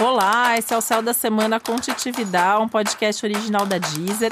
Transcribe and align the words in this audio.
Olá, 0.00 0.56
esse 0.56 0.72
é 0.72 0.76
o 0.76 0.80
Céu 0.80 1.02
da 1.02 1.12
Semana 1.12 1.58
com 1.58 1.74
Titividade, 1.74 2.62
um 2.62 2.68
podcast 2.68 3.26
original 3.26 3.66
da 3.66 3.78
Deezer. 3.78 4.30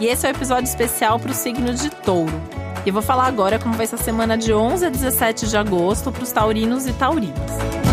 E 0.00 0.06
esse 0.06 0.24
é 0.24 0.30
o 0.30 0.32
um 0.32 0.36
episódio 0.36 0.68
especial 0.68 1.18
para 1.18 1.32
o 1.32 1.34
signo 1.34 1.74
de 1.74 1.90
Touro. 1.90 2.40
E 2.86 2.90
vou 2.92 3.02
falar 3.02 3.26
agora 3.26 3.58
como 3.58 3.74
vai 3.74 3.84
ser 3.88 3.96
a 3.96 3.98
semana 3.98 4.38
de 4.38 4.52
11 4.52 4.86
a 4.86 4.90
17 4.90 5.48
de 5.48 5.56
agosto 5.56 6.12
para 6.12 6.22
os 6.22 6.30
taurinos 6.30 6.86
e 6.86 6.92
taurinas. 6.92 7.83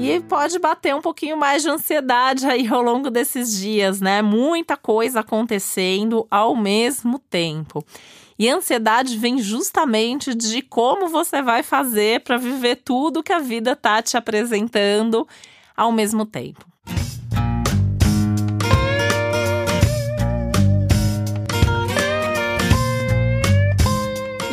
E 0.00 0.20
pode 0.20 0.60
bater 0.60 0.94
um 0.94 1.02
pouquinho 1.02 1.36
mais 1.36 1.60
de 1.62 1.68
ansiedade 1.68 2.46
aí 2.46 2.68
ao 2.68 2.80
longo 2.80 3.10
desses 3.10 3.58
dias, 3.58 4.00
né? 4.00 4.22
Muita 4.22 4.76
coisa 4.76 5.20
acontecendo 5.20 6.24
ao 6.30 6.54
mesmo 6.54 7.18
tempo. 7.18 7.84
E 8.38 8.48
a 8.48 8.54
ansiedade 8.54 9.18
vem 9.18 9.40
justamente 9.40 10.36
de 10.36 10.62
como 10.62 11.08
você 11.08 11.42
vai 11.42 11.64
fazer 11.64 12.20
para 12.20 12.36
viver 12.36 12.76
tudo 12.76 13.24
que 13.24 13.32
a 13.32 13.40
vida 13.40 13.74
tá 13.74 14.00
te 14.00 14.16
apresentando 14.16 15.26
ao 15.76 15.90
mesmo 15.90 16.24
tempo. 16.24 16.64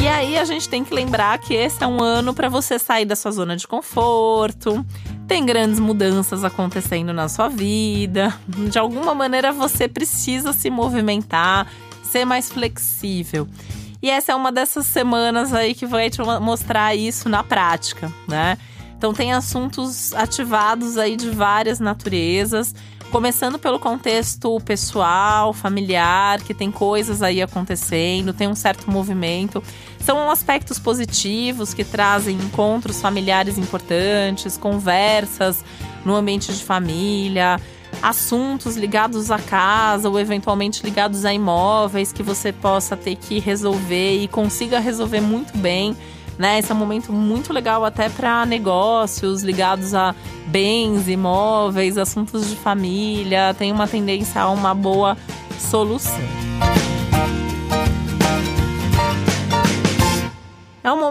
E 0.02 0.08
aí 0.08 0.40
a 0.40 0.44
gente 0.46 0.68
tem 0.68 0.84
que 0.84 0.94
lembrar 0.94 1.38
que 1.38 1.54
esse 1.54 1.84
é 1.84 1.88
um 1.88 2.02
ano 2.02 2.34
para 2.34 2.50
você 2.50 2.80
sair 2.80 3.06
da 3.06 3.16
sua 3.16 3.30
zona 3.30 3.56
de 3.56 3.68
conforto. 3.68 4.84
Tem 5.28 5.46
grandes 5.46 5.80
mudanças 5.80 6.44
acontecendo 6.44 7.12
na 7.12 7.28
sua 7.28 7.48
vida. 7.48 8.34
De 8.48 8.78
alguma 8.78 9.16
maneira 9.16 9.52
você 9.52 9.88
precisa 9.88 10.54
se 10.54 10.70
movimentar, 10.70 11.68
ser 12.04 12.26
mais 12.26 12.52
flexível. 12.52 13.48
E 14.02 14.10
essa 14.10 14.34
é 14.34 14.36
uma 14.36 14.52
dessas 14.52 14.86
semanas 14.86 15.54
aí 15.54 15.74
que 15.74 15.88
vai 15.88 16.10
te 16.10 16.22
mostrar 16.40 16.96
isso 16.96 17.28
na 17.28 17.44
prática, 17.44 18.14
né? 18.28 18.58
Então 18.98 19.14
tem 19.14 19.34
assuntos 19.34 20.14
ativados 20.14 20.98
aí 20.98 21.16
de 21.16 21.30
várias 21.30 21.80
naturezas, 21.80 22.74
começando 23.12 23.60
pelo 23.60 23.80
contexto 23.80 24.60
pessoal, 24.62 25.54
familiar, 25.54 26.42
que 26.42 26.54
tem 26.54 26.72
coisas 26.72 27.22
aí 27.22 27.42
acontecendo, 27.42 28.34
tem 28.34 28.48
um 28.48 28.56
certo 28.56 28.90
movimento. 28.90 29.64
São 30.00 30.30
aspectos 30.30 30.80
positivos 30.80 31.74
que 31.74 31.84
trazem 31.84 32.36
encontros 32.36 33.02
familiares 33.02 33.58
importantes, 33.58 34.58
conversas 34.58 35.64
no 36.04 36.16
ambiente 36.16 36.54
de 36.54 36.64
família, 36.64 37.60
assuntos 38.02 38.76
ligados 38.76 39.32
à 39.32 39.40
casa 39.40 40.10
ou 40.10 40.20
eventualmente 40.20 40.84
ligados 40.84 41.26
a 41.26 41.34
imóveis 41.34 42.12
que 42.12 42.22
você 42.22 42.52
possa 42.52 42.96
ter 42.96 43.16
que 43.16 43.40
resolver 43.40 44.22
e 44.22 44.28
consiga 44.28 44.80
resolver 44.80 45.22
muito 45.22 45.58
bem. 45.58 45.96
Né? 46.38 46.60
Esse 46.60 46.72
é 46.72 46.76
um 46.76 46.78
momento 46.78 47.14
muito 47.14 47.54
legal 47.54 47.86
até 47.86 48.10
para 48.10 48.46
negócios 48.46 49.42
ligados 49.42 49.94
a 49.94 50.14
bens, 50.48 51.08
imóveis, 51.08 51.98
assuntos 51.98 52.50
de 52.50 52.56
família. 52.56 53.54
Tem 53.54 53.72
uma 53.72 53.88
tendência 53.88 54.42
a 54.42 54.50
uma 54.50 54.74
boa 54.74 55.18
solução. 55.58 56.14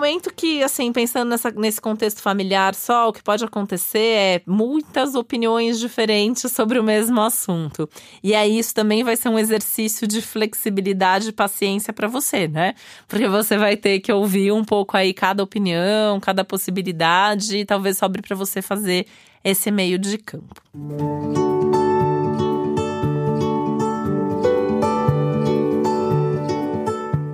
Momento 0.04 0.30
que, 0.34 0.62
assim, 0.62 0.92
pensando 0.92 1.30
nessa, 1.30 1.50
nesse 1.50 1.80
contexto 1.80 2.20
familiar 2.20 2.74
só, 2.74 3.08
o 3.08 3.12
que 3.12 3.22
pode 3.22 3.42
acontecer 3.42 3.98
é 3.98 4.42
muitas 4.46 5.14
opiniões 5.14 5.80
diferentes 5.80 6.52
sobre 6.52 6.78
o 6.78 6.84
mesmo 6.84 7.22
assunto. 7.22 7.88
E 8.22 8.34
aí 8.34 8.58
isso 8.58 8.74
também 8.74 9.02
vai 9.02 9.16
ser 9.16 9.30
um 9.30 9.38
exercício 9.38 10.06
de 10.06 10.20
flexibilidade 10.20 11.30
e 11.30 11.32
paciência 11.32 11.90
para 11.90 12.06
você, 12.06 12.46
né? 12.46 12.74
Porque 13.08 13.26
você 13.26 13.56
vai 13.56 13.78
ter 13.78 14.00
que 14.00 14.12
ouvir 14.12 14.52
um 14.52 14.62
pouco 14.62 14.94
aí 14.94 15.14
cada 15.14 15.42
opinião, 15.42 16.20
cada 16.20 16.44
possibilidade, 16.44 17.56
e 17.56 17.64
talvez 17.64 17.96
sobre 17.96 18.20
para 18.20 18.36
você 18.36 18.60
fazer 18.60 19.06
esse 19.42 19.70
meio 19.70 19.98
de 19.98 20.18
campo. 20.18 20.60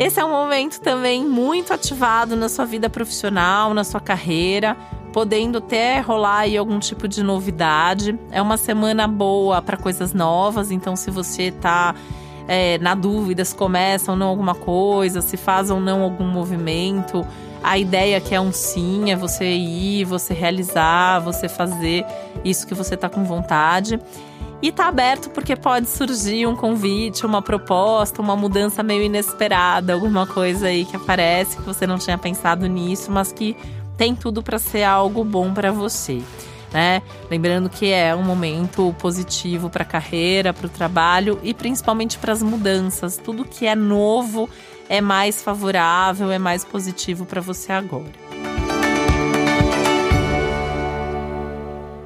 Esse 0.01 0.19
é 0.19 0.25
um 0.25 0.31
momento 0.31 0.81
também 0.81 1.27
muito 1.27 1.75
ativado 1.75 2.35
na 2.35 2.49
sua 2.49 2.65
vida 2.65 2.89
profissional, 2.89 3.75
na 3.75 3.85
sua 3.85 4.01
carreira, 4.01 4.75
podendo 5.13 5.59
até 5.59 6.01
rolar 6.01 6.39
aí 6.39 6.57
algum 6.57 6.79
tipo 6.79 7.07
de 7.07 7.23
novidade. 7.23 8.19
É 8.31 8.41
uma 8.41 8.57
semana 8.57 9.07
boa 9.07 9.61
para 9.61 9.77
coisas 9.77 10.15
novas, 10.15 10.71
então 10.71 10.97
se 10.97 11.11
você 11.11 11.49
está 11.49 11.95
é, 12.49 12.79
na 12.79 12.95
dúvida 12.95 13.45
se 13.45 13.55
começa 13.55 14.13
ou 14.13 14.17
não 14.17 14.29
alguma 14.29 14.55
coisa, 14.55 15.21
se 15.21 15.37
faz 15.37 15.71
ou 15.71 15.79
não 15.79 16.03
algum 16.03 16.25
movimento, 16.25 17.23
a 17.63 17.77
ideia 17.77 18.19
que 18.23 18.35
é 18.35 18.41
um 18.41 18.53
sim 18.53 19.11
é 19.13 19.17
você 19.17 19.55
ir, 19.55 20.05
você 20.07 20.33
realizar, 20.33 21.19
você 21.19 21.47
fazer 21.47 22.07
isso 22.43 22.67
que 22.67 22.73
você 22.73 22.95
está 22.95 23.11
com 23.11 23.23
vontade. 23.23 24.01
E 24.63 24.71
tá 24.71 24.89
aberto 24.89 25.31
porque 25.31 25.57
pode 25.57 25.89
surgir 25.89 26.47
um 26.47 26.55
convite, 26.55 27.25
uma 27.25 27.41
proposta, 27.41 28.21
uma 28.21 28.37
mudança 28.37 28.83
meio 28.83 29.03
inesperada, 29.03 29.95
alguma 29.95 30.27
coisa 30.27 30.67
aí 30.67 30.85
que 30.85 30.97
aparece 30.97 31.57
que 31.57 31.63
você 31.63 31.87
não 31.87 31.97
tinha 31.97 32.19
pensado 32.19 32.67
nisso, 32.67 33.11
mas 33.11 33.33
que 33.33 33.57
tem 33.97 34.15
tudo 34.15 34.43
para 34.43 34.59
ser 34.59 34.83
algo 34.83 35.25
bom 35.25 35.55
para 35.55 35.73
você. 35.73 36.21
Né? 36.73 37.03
Lembrando 37.31 37.71
que 37.71 37.91
é 37.91 38.15
um 38.15 38.23
momento 38.23 38.95
positivo 38.99 39.71
para 39.71 39.83
a 39.83 39.87
carreira, 39.87 40.53
para 40.53 40.67
o 40.67 40.71
trabalho 40.71 41.41
e 41.43 41.55
principalmente 41.55 42.19
para 42.19 42.33
as 42.33 42.43
mudanças. 42.43 43.17
Tudo 43.17 43.45
que 43.45 43.67
é 43.67 43.75
novo 43.75 44.49
é 44.91 45.01
mais 45.01 45.43
favorável, 45.43 46.31
é 46.31 46.39
mais 46.39 46.65
positivo 46.65 47.25
para 47.25 47.41
você 47.41 47.73
agora. 47.73 48.30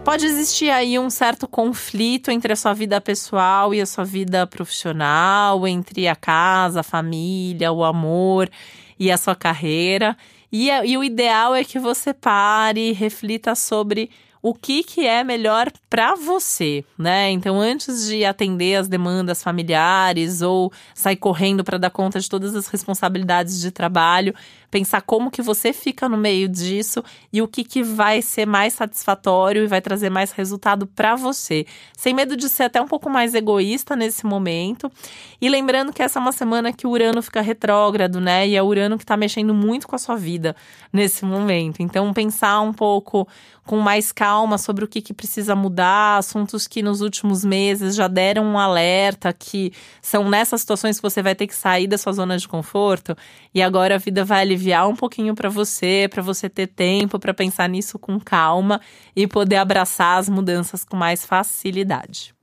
Pode 0.05 0.27
existir 0.27 0.69
aí 0.69 0.99
um 0.99 1.09
certo 1.09 1.49
conflito 1.49 2.31
entre 2.31 2.53
a 2.53 2.57
sua 2.57 2.75
vida 2.75 3.01
pessoal 3.01 3.73
e 3.73 3.81
a 3.81 3.87
sua 3.87 4.05
vida 4.05 4.47
profissional, 4.47 5.67
entre 5.67 6.07
a 6.07 6.15
casa, 6.15 6.81
a 6.81 6.83
família, 6.83 7.73
o 7.73 7.83
amor 7.83 8.51
e 8.99 9.11
a 9.11 9.17
sua 9.17 9.35
carreira. 9.35 10.15
E, 10.53 10.69
e 10.69 10.99
o 10.99 11.03
ideal 11.03 11.55
é 11.55 11.65
que 11.65 11.79
você 11.79 12.13
pare 12.13 12.93
reflita 12.93 13.55
sobre 13.55 14.11
o 14.45 14.53
que, 14.53 14.83
que 14.83 15.07
é 15.07 15.25
melhor 15.25 15.73
para 15.89 16.15
você, 16.15 16.85
né? 16.99 17.31
Então, 17.31 17.59
antes 17.59 18.07
de 18.07 18.27
atender 18.27 18.77
as 18.77 18.87
demandas 18.87 19.43
familiares 19.43 20.43
ou 20.43 20.71
sair 20.95 21.17
correndo 21.17 21.65
para 21.65 21.79
dar 21.79 21.89
conta 21.89 22.21
de 22.21 22.29
todas 22.29 22.55
as 22.55 22.67
responsabilidades 22.67 23.59
de 23.59 23.71
trabalho, 23.71 24.35
pensar 24.71 25.01
como 25.01 25.31
que 25.31 25.41
você 25.41 25.73
fica 25.73 26.11
no 26.11 26.19
meio 26.19 26.47
disso 26.47 27.03
e 27.33 27.41
o 27.41 27.49
que, 27.49 27.65
que 27.65 27.83
vai 27.83 28.21
ser 28.21 28.45
mais 28.45 28.75
satisfatório 28.75 29.65
e 29.65 29.67
vai 29.67 29.81
trazer 29.81 30.11
mais 30.11 30.31
resultado 30.33 30.87
para 30.87 31.17
você. 31.17 31.65
Sem 31.97 32.13
medo 32.13 32.37
de 32.37 32.51
ser 32.51 32.65
até 32.65 32.83
um 32.83 32.89
pouco 32.89 33.09
mais 33.09 33.35
egoísta 33.35 33.97
nesse 33.97 34.27
momento. 34.27 34.93
E 35.41 35.49
lembrando 35.49 35.91
que 35.91 36.03
essa 36.03 36.19
é 36.19 36.21
uma 36.21 36.33
semana 36.33 36.71
que 36.71 36.87
o 36.87 36.91
Urano 36.91 37.23
fica 37.23 37.41
retrógrado, 37.41 38.21
né? 38.21 38.47
E 38.47 38.57
é 38.57 38.63
o 38.63 38.67
Urano 38.67 38.99
que 38.99 39.05
está 39.05 39.17
mexendo 39.17 39.55
muito 39.55 39.89
com 39.89 39.97
a 39.97 39.99
sua 39.99 40.17
vida 40.17 40.55
nesse 40.93 41.25
momento. 41.25 41.81
Então, 41.81 42.13
pensar 42.13 42.61
um 42.61 42.73
pouco 42.73 43.27
com 43.65 43.79
mais 43.79 44.13
calma 44.13 44.34
sobre 44.59 44.85
o 44.85 44.89
que, 44.89 45.01
que 45.01 45.15
precisa 45.15 45.55
mudar, 45.55 46.19
assuntos 46.19 46.67
que 46.67 46.83
nos 46.83 47.01
últimos 47.01 47.45
meses 47.45 47.95
já 47.95 48.09
deram 48.09 48.45
um 48.45 48.59
alerta, 48.59 49.33
que 49.33 49.73
são 50.03 50.29
nessas 50.29 50.61
situações 50.61 50.97
que 50.97 51.03
você 51.03 51.23
vai 51.23 51.35
ter 51.35 51.47
que 51.47 51.55
sair 51.55 51.87
da 51.87 51.97
sua 51.97 52.13
zona 52.13 52.37
de 52.37 52.49
conforto 52.49 53.17
e 53.55 53.63
agora 53.63 53.95
a 53.95 53.99
vida 53.99 54.25
vai 54.25 54.41
aliviar 54.41 54.89
um 54.89 54.97
pouquinho 54.97 55.35
para 55.35 55.49
você, 55.49 56.09
para 56.11 56.23
você 56.23 56.49
ter 56.49 56.67
tempo 56.67 57.19
para 57.19 57.33
pensar 57.33 57.69
nisso 57.69 57.99
com 57.99 58.19
calma 58.19 58.81
e 59.15 59.27
poder 59.27 59.57
abraçar 59.57 60.19
as 60.19 60.29
mudanças 60.29 60.85
com 60.85 60.97
mais 60.97 61.25
facilidade. 61.25 62.35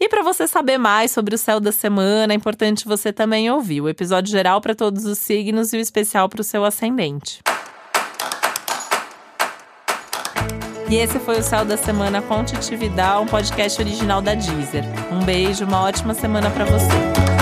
E 0.00 0.08
para 0.08 0.22
você 0.22 0.46
saber 0.46 0.78
mais 0.78 1.10
sobre 1.10 1.34
o 1.34 1.38
céu 1.38 1.58
da 1.58 1.72
semana, 1.72 2.32
é 2.32 2.36
importante 2.36 2.86
você 2.86 3.12
também 3.12 3.50
ouvir 3.50 3.80
o 3.80 3.88
episódio 3.88 4.30
geral 4.30 4.60
para 4.60 4.74
todos 4.74 5.04
os 5.04 5.18
signos 5.18 5.72
e 5.72 5.76
o 5.76 5.80
especial 5.80 6.28
para 6.28 6.40
o 6.40 6.44
seu 6.44 6.64
ascendente. 6.64 7.40
E 10.90 10.96
esse 10.96 11.18
foi 11.18 11.38
o 11.38 11.42
Céu 11.42 11.66
da 11.66 11.76
Semana 11.76 12.22
com 12.22 12.42
um 13.20 13.26
podcast 13.26 13.80
original 13.80 14.22
da 14.22 14.34
Deezer. 14.34 14.84
Um 15.12 15.22
beijo, 15.22 15.66
uma 15.66 15.82
ótima 15.82 16.14
semana 16.14 16.50
para 16.50 16.64
você. 16.64 17.37